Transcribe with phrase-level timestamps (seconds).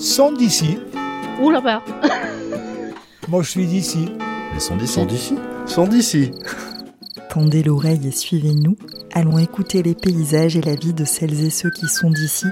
[0.00, 0.78] sont d'ici.
[1.42, 1.82] Ouh là-bas
[3.28, 4.08] Moi, je suis d'ici.
[4.54, 4.94] Ils sont d'ici.
[4.94, 5.34] Sont d'ici
[5.66, 6.30] Sont d'ici.
[7.28, 8.76] Tendez l'oreille et suivez-nous.
[9.12, 12.46] Allons écouter les paysages et la vie de celles et ceux qui sont d'ici.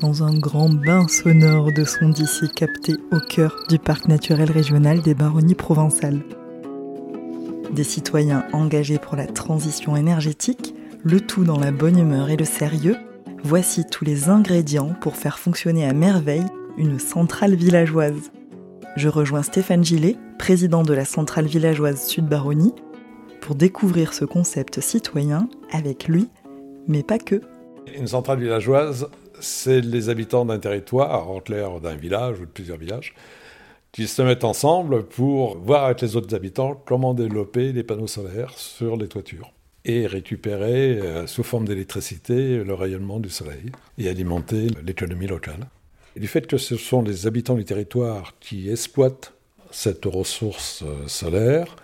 [0.00, 5.02] Dans un grand bain sonore de sons d'ici capté au cœur du parc naturel régional
[5.02, 6.22] des Baronnies provençales.
[7.72, 10.74] Des citoyens engagés pour la transition énergétique,
[11.04, 12.96] le tout dans la bonne humeur et le sérieux,
[13.44, 16.44] voici tous les ingrédients pour faire fonctionner à merveille
[16.76, 18.30] une centrale villageoise.
[18.96, 22.74] Je rejoins Stéphane Gillet, président de la centrale villageoise Sud-Baronnie,
[23.40, 26.28] pour découvrir ce concept citoyen avec lui,
[26.86, 27.40] mais pas que.
[27.96, 29.08] Une centrale villageoise,
[29.40, 33.14] c'est les habitants d'un territoire, en clair d'un village ou de plusieurs villages,
[33.92, 38.52] qui se mettent ensemble pour voir avec les autres habitants comment développer les panneaux solaires
[38.56, 39.50] sur les toitures
[39.84, 45.68] et récupérer euh, sous forme d'électricité le rayonnement du soleil et alimenter l'économie locale.
[46.16, 49.32] Du fait que ce sont les habitants du territoire qui exploitent
[49.70, 51.76] cette ressource euh, solaire,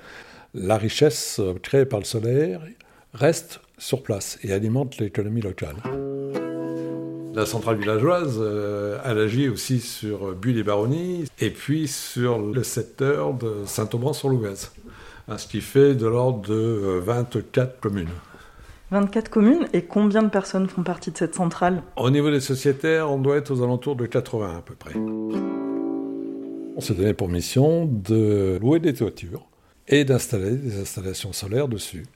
[0.55, 2.61] la richesse euh, créée par le solaire
[3.15, 5.77] reste sur place et alimente l'économie locale.
[7.35, 8.43] La centrale villageoise,
[9.05, 14.86] elle agit aussi sur Bulle et Baronnie et puis sur le secteur de Saint-Aubin-sur-Louvèze, hein,
[15.37, 18.09] ce qui fait de l'ordre de euh, 24 communes.
[18.91, 21.83] 24 communes et combien de personnes font partie de cette centrale?
[21.97, 24.95] Au niveau des sociétaires, on doit être aux alentours de 80 à peu près.
[24.95, 29.47] On s'est donné pour mission de louer des toitures
[29.89, 32.07] et d'installer des installations solaires dessus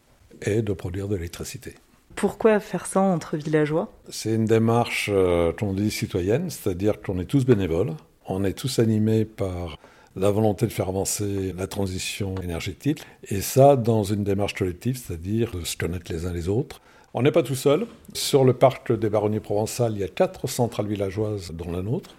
[0.43, 1.75] et de produire de l'électricité.
[2.15, 3.93] Pourquoi faire ça entre villageois?
[4.09, 7.93] C'est une démarche euh, qu'on dit citoyenne, c'est-à-dire qu'on est tous bénévoles,
[8.27, 9.79] on est tous animés par
[10.17, 15.53] la volonté de faire avancer la transition énergétique, et ça dans une démarche collective, c'est-à-dire
[15.53, 16.81] de se connaître les uns les autres.
[17.13, 17.87] On n'est pas tout seul.
[18.13, 22.15] Sur le parc des Baronnies provençales, il y a quatre centrales villageoises, dont la nôtre.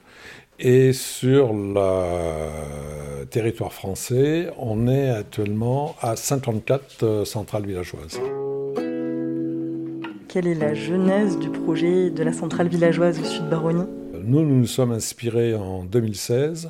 [0.59, 8.19] Et sur le territoire français, on est actuellement à 54 euh, centrales villageoises.
[10.28, 13.88] Quelle est la genèse du projet de la centrale villageoise au sud Baronnie
[14.23, 16.69] Nous, nous nous sommes inspirés en 2016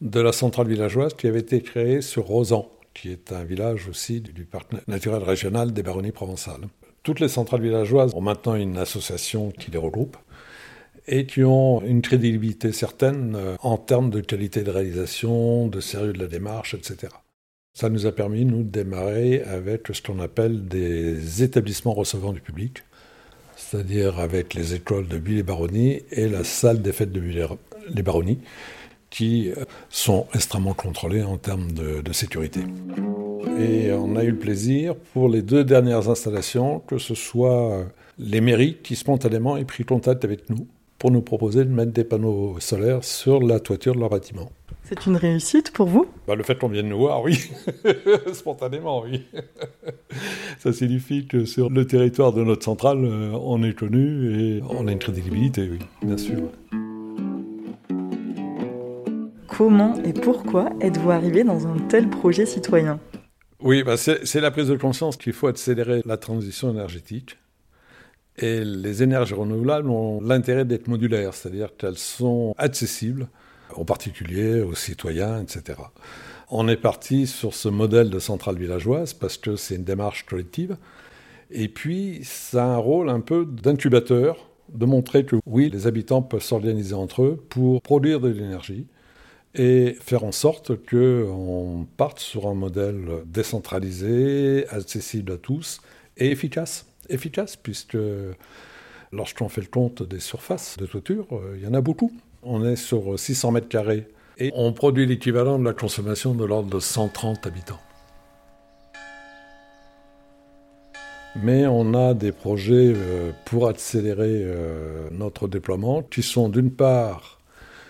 [0.00, 4.20] de la centrale villageoise qui avait été créée sur Rosan, qui est un village aussi
[4.20, 6.66] du parc naturel régional des Baronnies provençales.
[7.02, 10.16] Toutes les centrales villageoises ont maintenant une association qui les regroupe
[11.06, 16.14] et qui ont une crédibilité certaine euh, en termes de qualité de réalisation, de sérieux
[16.14, 17.12] de la démarche, etc.
[17.74, 22.40] Ça nous a permis, nous, de démarrer avec ce qu'on appelle des établissements recevant du
[22.40, 22.84] public,
[23.56, 27.48] c'est-à-dire avec les écoles de Bulle et Baronnie et la salle des fêtes de Bulle
[27.96, 28.38] et Baronnie,
[29.14, 29.52] qui
[29.90, 32.62] sont extrêmement contrôlées en termes de, de, sécurité.
[33.60, 37.86] Et on a eu le plaisir, pour les deux dernières installations, que ce soit
[38.18, 40.66] les mairies qui spontanément aient pris contact avec nous
[40.98, 44.50] pour nous proposer de mettre des panneaux solaires sur la toiture de leur bâtiment.
[44.82, 46.06] C'est une réussite pour vous?
[46.26, 47.38] Bah, Le fait qu'on vienne nous voir, oui.
[48.32, 49.22] Spontanément, oui.
[50.58, 54.92] Ça signifie que sur le territoire de notre centrale, on est connu et on a
[54.92, 56.50] une crédibilité, oui, bien sûr.
[59.56, 62.98] Comment et pourquoi êtes-vous arrivé dans un tel projet citoyen?
[63.60, 67.38] Oui, bah c'est la prise de conscience qu'il faut accélérer la transition énergétique.
[68.36, 73.28] Et les énergies renouvelables ont l'intérêt d'être modulaires, c'est-à-dire qu'elles sont accessibles
[73.76, 75.78] aux particuliers, aux citoyens, etc.
[76.50, 80.76] On est parti sur ce modèle de centrale villageoise parce que c'est une démarche collective.
[81.52, 86.22] Et puis, ça a un rôle un peu d'incubateur, de montrer que oui, les habitants
[86.22, 88.88] peuvent s'organiser entre eux pour produire de l'énergie
[89.54, 95.80] et faire en sorte qu'on parte sur un modèle décentralisé, accessible à tous
[96.16, 96.86] et efficace.
[97.08, 97.98] Efficace, puisque
[99.12, 101.26] lorsqu'on fait le compte des surfaces de toiture,
[101.56, 102.12] il y en a beaucoup.
[102.42, 106.70] On est sur 600 mètres carrés et on produit l'équivalent de la consommation de l'ordre
[106.70, 107.80] de 130 habitants.
[111.36, 112.94] Mais on a des projets
[113.44, 114.46] pour accélérer
[115.10, 117.40] notre déploiement qui sont d'une part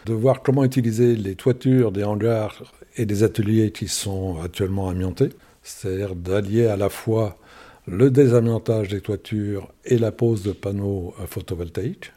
[0.06, 5.30] de voir comment utiliser les toitures des hangars et des ateliers qui sont actuellement amiantés,
[5.62, 7.38] c'est-à-dire d'allier à la fois
[7.86, 12.12] le désamiantage des toitures et la pose de panneaux photovoltaïques.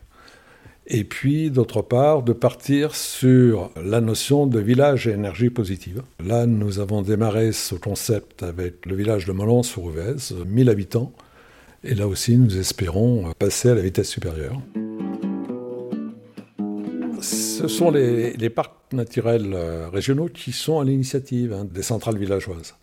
[0.89, 6.01] Et puis, d'autre part, de partir sur la notion de village à énergie positive.
[6.25, 11.11] Là, nous avons démarré ce concept avec le village de Molon-sur-Ouvez, 1000 habitants.
[11.83, 14.61] Et là aussi, nous espérons passer à la vitesse supérieure.
[17.57, 19.57] Ce sont les, parcs naturels
[19.91, 22.75] régionaux qui sont à l'initiative hein, des centrales villageoises.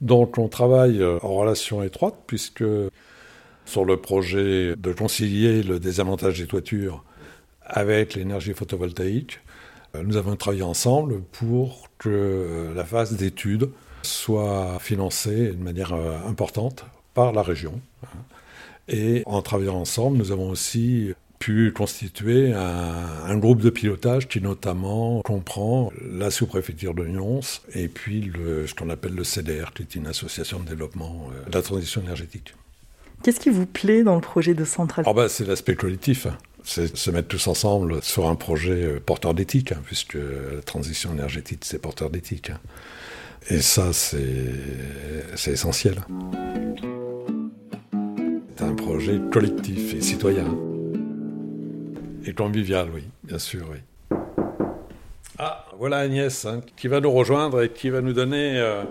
[0.00, 2.64] Donc on travaille en relation étroite puisque
[3.66, 7.04] sur le projet de concilier le désamiantage des toitures
[7.62, 9.40] avec l'énergie photovoltaïque.
[10.02, 13.68] Nous avons travaillé ensemble pour que la phase d'études
[14.02, 17.82] soit financée de manière importante par la région.
[18.88, 25.20] Et en travaillant ensemble, nous avons aussi pu constituer un, groupe de pilotage qui notamment
[25.22, 27.40] comprend la sous-préfecture de Nyons
[27.74, 31.50] et puis le, ce qu'on appelle le CDR, qui est une association de développement euh,
[31.50, 32.54] de la transition énergétique.
[33.22, 35.04] Qu'est-ce qui vous plaît dans le projet de centrale?
[35.08, 36.26] Oh ben, C'est l'aspect collectif.
[36.64, 41.12] C'est se mettre tous ensemble sur un projet euh, porteur d'éthique, hein, puisque la transition
[41.12, 42.50] énergétique, c'est porteur d'éthique.
[42.50, 42.60] Hein.
[43.48, 44.26] Et ça, c'est
[45.46, 46.04] essentiel.
[48.56, 50.75] C'est un projet collectif et citoyen.
[52.28, 53.78] Et convivial, oui, bien sûr, oui.
[55.38, 58.82] Ah, voilà Agnès, hein, qui va nous rejoindre et qui va nous donner euh,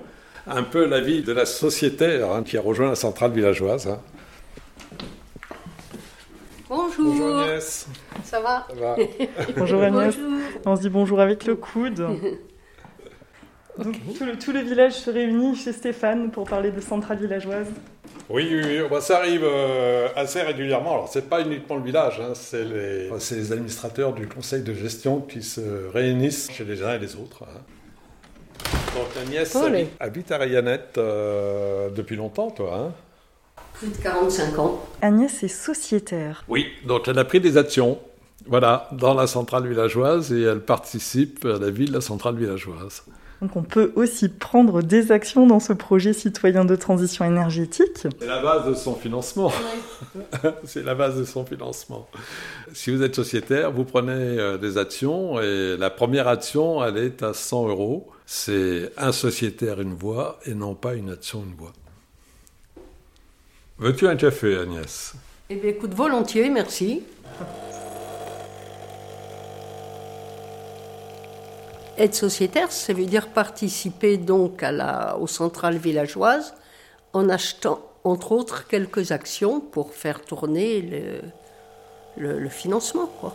[0.48, 3.88] un peu l'avis de la sociétaire hein, qui a rejoint la centrale villageoise.
[3.88, 4.00] Hein.
[6.70, 7.14] Bonjour.
[7.14, 7.88] Bonjour Agnès.
[8.24, 8.96] Ça va, Ça va
[9.58, 10.16] Bonjour Agnès.
[10.16, 10.40] Bonjour.
[10.66, 12.08] On se dit bonjour avec le coude.
[13.78, 17.68] Donc, tout, le, tout le village se réunit chez Stéphane pour parler de centrale villageoise.
[18.30, 18.88] Oui, oui, oui.
[18.90, 20.94] Bah, ça arrive euh, assez régulièrement.
[20.94, 25.44] Alors, c'est pas uniquement le village, hein, c'est les, administrateurs du conseil de gestion qui
[25.44, 27.44] se réunissent chez les uns et les autres.
[27.44, 27.62] hein.
[28.96, 29.82] Donc, Agnès Olé.
[29.82, 32.76] habite, habite à Rayanette euh, depuis longtemps, toi.
[32.78, 32.92] Hein?
[33.74, 34.86] Plus de 45 ans.
[35.02, 36.44] Agnès est sociétaire.
[36.48, 38.00] oui, donc elle a pris des actions.
[38.48, 43.04] Voilà, dans la centrale villageoise et elle participe à la vie de la centrale villageoise.
[43.46, 48.08] Donc on peut aussi prendre des actions dans ce projet citoyen de transition énergétique.
[48.20, 49.52] C'est la base de son financement.
[50.64, 52.08] C'est la base de son financement.
[52.74, 57.22] Si vous êtes sociétaire, vous prenez euh, des actions et la première action, elle est
[57.22, 58.08] à 100 euros.
[58.26, 61.74] C'est un sociétaire, une voix et non pas une action, une voix.
[63.78, 65.14] Veux-tu un café, Agnès?
[65.52, 67.04] Eh bien, écoute, volontiers, merci.
[71.98, 76.54] Être sociétaire, ça veut dire participer donc à la, aux centrales villageoises
[77.14, 81.22] en achetant, entre autres, quelques actions pour faire tourner le,
[82.22, 83.10] le- le financement.
[83.22, 83.34] Quoi.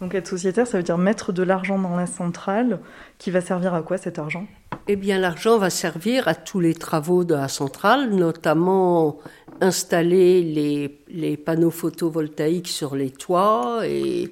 [0.00, 2.80] Donc être sociétaire, ça veut dire mettre de l'argent dans la centrale
[3.18, 4.46] qui va servir à quoi cet argent?
[4.88, 9.18] Eh bien, l'argent va servir à tous les travaux de la centrale, notamment
[9.60, 14.30] installer les, les panneaux photovoltaïques sur les toits et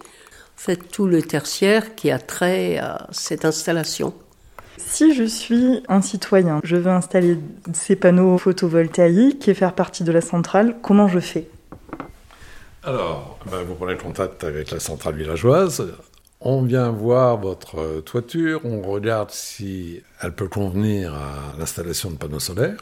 [0.57, 4.15] fait tout le tertiaire qui a trait à cette installation.
[4.77, 7.39] Si je suis un citoyen, je veux installer
[7.73, 11.49] ces panneaux photovoltaïques et faire partie de la centrale, comment je fais?
[12.83, 15.95] Alors, ben, vous prenez contact avec la centrale villageoise.
[16.41, 22.41] On vient voir votre toiture, on regarde si elle peut convenir à l'installation de panneaux
[22.41, 22.77] solaires.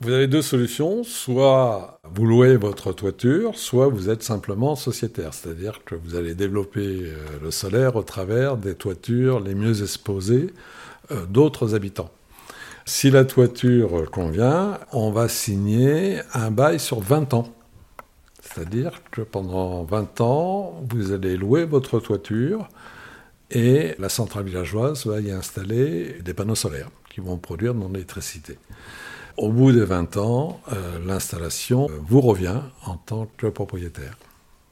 [0.00, 5.84] Vous avez deux solutions, soit vous louez votre toiture, soit vous êtes simplement sociétaire, c'est-à-dire
[5.84, 10.52] que vous allez développer euh, le solaire au travers des toitures les mieux exposées
[11.10, 12.10] euh, d'autres habitants.
[12.84, 17.54] Si la toiture convient, on va signer un bail sur 20 ans.
[18.40, 22.68] C'est-à-dire que pendant 20 ans, vous allez louer votre toiture
[23.50, 28.58] et la centrale villageoise va y installer des panneaux solaires qui vont produire de l'électricité.
[29.36, 34.18] Au bout des 20 ans, euh, l'installation euh, vous revient en tant que propriétaire.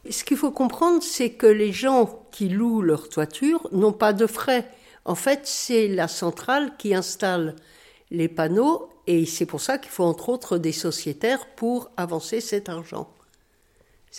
[0.09, 4.27] Ce qu'il faut comprendre, c'est que les gens qui louent leur toiture n'ont pas de
[4.27, 4.67] frais.
[5.05, 7.55] En fait, c'est la centrale qui installe
[8.11, 12.69] les panneaux et c'est pour ça qu'il faut entre autres des sociétaires pour avancer cet
[12.69, 13.09] argent.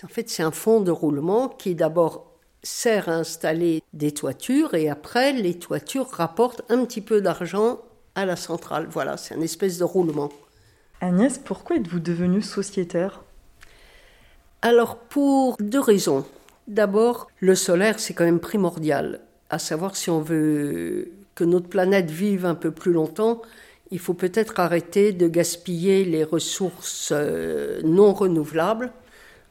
[0.03, 2.33] En fait, c'est un fonds de roulement qui d'abord
[2.63, 7.81] sert à installer des toitures et après, les toitures rapportent un petit peu d'argent
[8.15, 8.87] à la centrale.
[8.91, 10.31] Voilà, c'est une espèce de roulement.
[11.01, 13.23] Agnès, pourquoi êtes-vous devenue sociétaire?
[14.63, 16.25] Alors, pour deux raisons.
[16.69, 19.21] D'abord, le solaire, c'est quand même primordial.
[19.51, 23.43] À savoir, si on veut que notre planète vive un peu plus longtemps,
[23.91, 28.93] il faut peut-être arrêter de gaspiller les ressources euh, non renouvelables.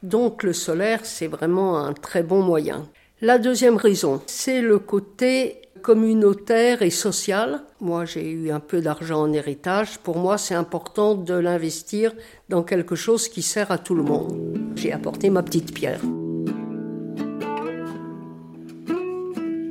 [0.03, 2.87] Donc, le solaire, c'est vraiment un très bon moyen.
[3.21, 7.61] La deuxième raison, c'est le côté communautaire et social.
[7.79, 9.97] Moi, j'ai eu un peu d'argent en héritage.
[9.99, 12.13] Pour moi, c'est important de l'investir
[12.49, 14.57] dans quelque chose qui sert à tout le monde.
[14.75, 16.01] J'ai apporté ma petite pierre.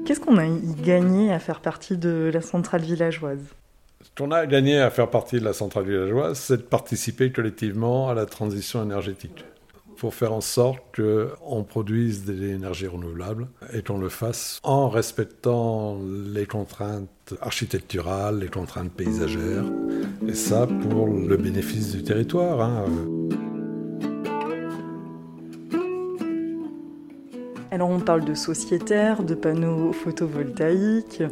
[0.04, 0.48] Qu'est-ce qu'on a
[0.84, 3.44] gagné à faire partie de la centrale villageoise?
[4.02, 8.08] Ce qu'on a gagné à faire partie de la centrale villageoise, c'est de participer collectivement
[8.08, 9.44] à la transition énergétique
[10.00, 15.98] pour faire en sorte qu'on produise de l'énergie renouvelable et qu'on le fasse en respectant
[16.32, 19.66] les contraintes architecturales, les contraintes paysagères,
[20.26, 22.62] et ça pour le bénéfice du territoire.
[22.62, 22.86] hein.
[27.70, 31.22] Alors on parle de sociétaires, de panneaux photovoltaïques,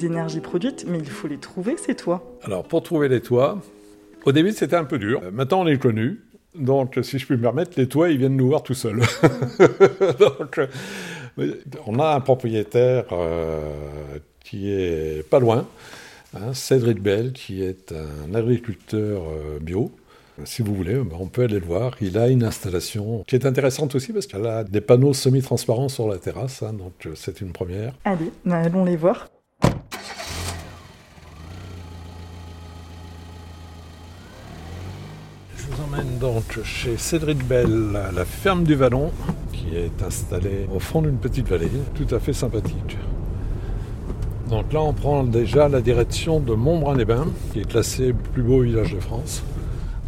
[0.00, 2.38] d'énergie produite, mais il faut les trouver ces toits.
[2.42, 3.62] Alors pour trouver les toits,
[4.24, 5.22] au début c'était un peu dur.
[5.32, 6.25] Maintenant on est connu.
[6.58, 9.00] Donc si je puis me permettre, les toits ils viennent nous voir tout seuls.
[10.18, 10.60] Donc
[11.86, 15.66] on a un propriétaire euh, qui est pas loin,
[16.34, 19.90] hein, Cédric Bell, qui est un agriculteur euh, bio.
[20.44, 21.96] Si vous voulez, ben, on peut aller le voir.
[22.02, 26.08] Il a une installation qui est intéressante aussi parce qu'elle a des panneaux semi-transparents sur
[26.08, 27.94] la terrasse, hein, donc euh, c'est une première.
[28.04, 29.28] Allez, allons les voir.
[35.56, 39.10] Je vous emmène donc chez Cédric Bell, à la ferme du Vallon,
[39.54, 42.98] qui est installée au fond d'une petite vallée, tout à fait sympathique.
[44.50, 48.92] Donc là, on prend déjà la direction de Montbrun-les-Bains, qui est classé plus beau village
[48.92, 49.44] de France.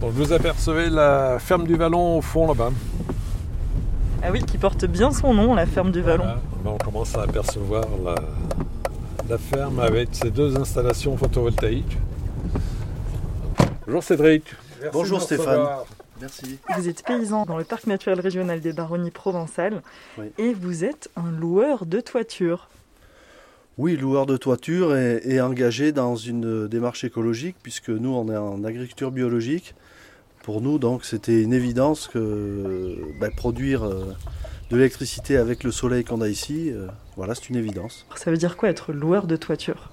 [0.02, 2.72] Donc vous apercevez la ferme du Vallon au fond là-bas.
[4.22, 6.26] Ah oui, qui porte bien son nom, la ferme du Vallon.
[6.62, 8.16] On commence à apercevoir la,
[9.30, 11.96] la ferme avec ses deux installations photovoltaïques.
[13.86, 14.44] Bonjour Cédric.
[14.92, 15.66] Bonjour Stéphane.
[16.20, 16.58] Merci.
[16.76, 19.82] Vous êtes paysan dans le parc naturel régional des Baronnies provençales
[20.18, 20.26] Oui.
[20.38, 22.68] et vous êtes un loueur de toiture.
[23.76, 28.36] Oui, loueur de toiture et, et engagé dans une démarche écologique puisque nous on est
[28.36, 29.74] en agriculture biologique.
[30.42, 34.16] Pour nous donc c'était une évidence que ben, produire euh,
[34.70, 38.06] de l'électricité avec le soleil qu'on a ici, euh, voilà c'est une évidence.
[38.16, 39.90] Ça veut dire quoi être loueur de toiture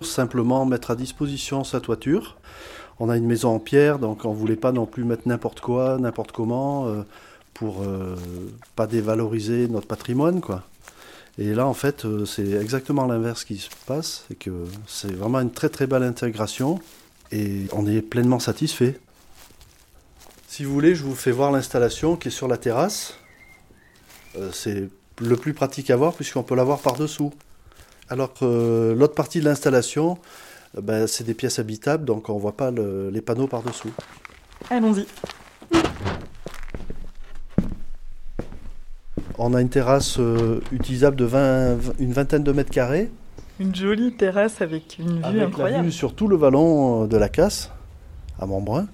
[0.00, 2.36] Simplement mettre à disposition sa toiture.
[3.00, 5.98] On a une maison en pierre donc on voulait pas non plus mettre n'importe quoi,
[5.98, 7.02] n'importe comment euh,
[7.54, 8.16] pour euh,
[8.76, 10.64] pas dévaloriser notre patrimoine quoi.
[11.40, 14.50] Et là, en fait, euh, c'est exactement l'inverse qui se passe, c'est que
[14.88, 16.80] c'est vraiment une très très belle intégration
[17.30, 18.98] et on est pleinement satisfait.
[20.48, 23.14] Si vous voulez, je vous fais voir l'installation qui est sur la terrasse.
[24.52, 24.88] C'est
[25.20, 27.32] le plus pratique à voir puisqu'on peut la voir par-dessous.
[28.08, 30.18] Alors que l'autre partie de l'installation,
[30.80, 33.90] ben, c'est des pièces habitables, donc on ne voit pas le- les panneaux par-dessous.
[34.70, 35.06] Allons-y.
[39.38, 43.10] On a une terrasse euh, utilisable de 20 une vingtaine de mètres carrés.
[43.60, 45.84] Une jolie terrasse avec une vue Avec la incroyable.
[45.86, 47.70] vue sur tout le vallon euh, de la Casse,
[48.38, 48.88] à Montbrun.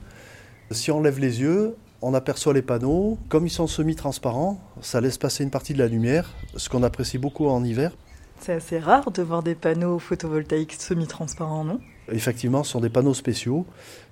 [0.70, 3.18] Si on lève les yeux, on aperçoit les panneaux.
[3.28, 7.18] Comme ils sont semi-transparents, ça laisse passer une partie de la lumière, ce qu'on apprécie
[7.18, 7.92] beaucoup en hiver.
[8.40, 11.80] C'est assez rare de voir des panneaux photovoltaïques semi-transparents, non?
[12.12, 13.66] Effectivement, ce sont des panneaux spéciaux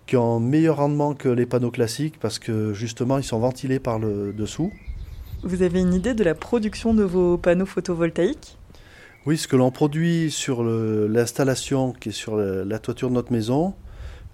[0.07, 3.79] qui ont un meilleur rendement que les panneaux classiques parce que justement, ils sont ventilés
[3.79, 4.73] par le dessous.
[5.43, 8.57] Vous avez une idée de la production de vos panneaux photovoltaïques?
[9.27, 13.33] Oui, ce que l'on produit sur l'installation qui est sur la, la toiture de notre
[13.33, 13.75] maison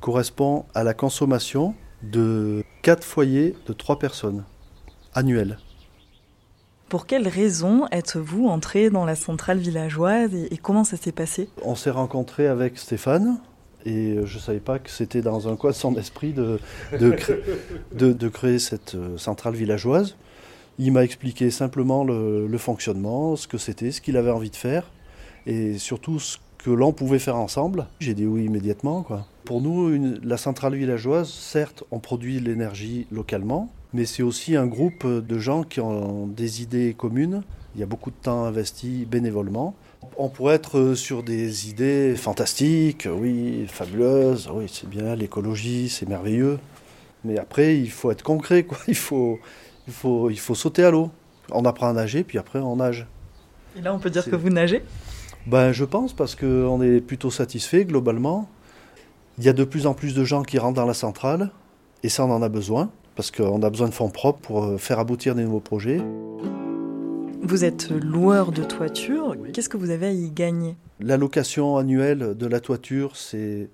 [0.00, 4.44] correspond à la consommation de 4 foyers de 3 personnes
[5.14, 5.58] annuelles.
[6.88, 11.48] Pour quelles raisons êtes-vous entré dans la centrale villageoise et, comment ça s'est passé?
[11.62, 13.38] On s'est rencontré avec Stéphane
[13.84, 16.58] et je ne savais pas que c'était dans un coin de son esprit de,
[16.98, 17.40] de, cré-
[17.92, 20.16] de- de créer cette euh, centrale villageoise.
[20.78, 24.56] Il m'a expliqué simplement le, le fonctionnement, ce que c'était, ce qu'il avait envie de
[24.56, 24.90] faire
[25.46, 27.86] et surtout ce que l'on pouvait faire ensemble.
[28.00, 29.02] J'ai dit oui immédiatement.
[29.02, 29.26] Quoi.
[29.44, 34.66] Pour nous, une- la centrale villageoise, certes, on produit l'énergie localement, mais c'est aussi un
[34.66, 37.42] groupe de gens qui ont des idées communes.
[37.74, 39.74] Il y a beaucoup de temps investi bénévolement.
[40.16, 46.58] On pourrait être sur des idées fantastiques, oui, fabuleuses, oui, c'est bien, l'écologie, c'est merveilleux.
[47.24, 48.78] Mais après, il faut être concret, quoi.
[48.88, 49.38] Il faut,
[49.86, 51.10] il faut, il faut sauter à l'eau.
[51.50, 53.06] On apprend à nager, puis après, on nage.
[53.76, 54.82] Et là, on peut dire que vous nagez?
[55.48, 58.50] Ben, je pense, parce qu'on est plutôt satisfait globalement.
[59.38, 61.50] Il y a de plus en plus de gens qui rentrent dans la centrale,
[62.02, 64.76] et ça, on en a besoin, parce qu'on a besoin de fonds propres pour euh,
[64.76, 66.02] faire aboutir des nouveaux projets.
[67.40, 69.36] Vous êtes loueur de toiture.
[69.54, 70.76] Qu'est-ce que vous avez à y gagner?
[71.00, 73.70] L'allocation annuelle de la toiture, c'est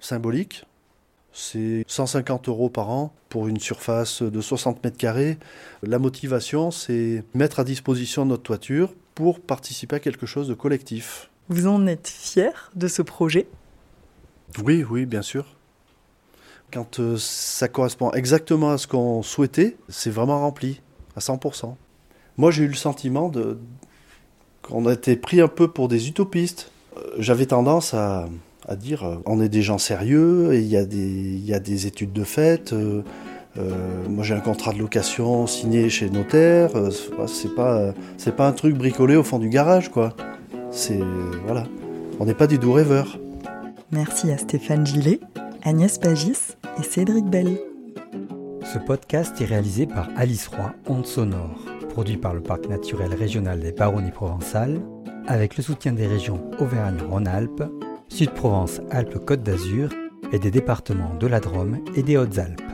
[0.00, 0.64] symbolique.
[1.32, 5.38] C'est 150 euros par an pour une surface de 60 mètres carrés.
[5.82, 11.30] La motivation, c'est mettre à disposition notre toiture pour participer à quelque chose de collectif.
[11.48, 13.46] Vous en êtes fier de ce projet?
[14.62, 15.46] Oui, oui, bien sûr.
[16.70, 20.80] Quand euh, ça correspond exactement à ce qu'on souhaitait, c'est vraiment rempli,
[21.16, 21.74] à 100%.
[22.36, 23.58] Moi, j'ai eu le sentiment de...
[24.62, 26.70] qu'on a été pris un peu pour des utopistes.
[26.96, 28.28] Euh, J'avais tendance à,
[28.68, 31.54] à dire, euh, on est des gens sérieux, et il y, a des- il y
[31.54, 32.72] a des études de fait.
[32.72, 33.02] euh,
[33.58, 33.70] euh,
[34.08, 36.70] moi, j'ai un contrat de location signé chez notaire.
[36.76, 36.90] euh,
[37.26, 40.14] c'est pas, euh, c'est pas un truc bricolé au fond du garage, quoi.
[40.70, 41.00] C'est...
[41.46, 41.64] Voilà.
[42.20, 43.18] On n'est pas des doux rêveurs.
[43.90, 45.20] Merci à Stéphane Gillet,
[45.64, 47.58] Agnès Pagis et Cédric Bell.
[48.72, 51.58] Ce podcast est réalisé par Alice Roy, Onde Sonore.
[51.90, 54.80] produit par le Parc naturel régional des Baronnies provençales,
[55.26, 57.64] avec le soutien des régions Auvergne-Rhône-Alpes,
[58.12, 59.88] Sud-Provence-Alpes-Côte d'Azur
[60.32, 62.71] et des départements de la Drôme et des Hautes-Alpes.